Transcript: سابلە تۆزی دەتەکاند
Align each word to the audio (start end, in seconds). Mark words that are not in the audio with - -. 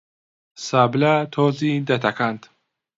سابلە 0.65 1.13
تۆزی 1.33 1.73
دەتەکاند 1.87 2.41